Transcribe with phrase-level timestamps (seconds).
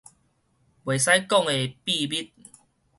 [0.03, 0.17] 不能講的秘密